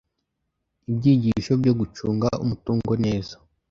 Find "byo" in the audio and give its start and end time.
1.61-1.73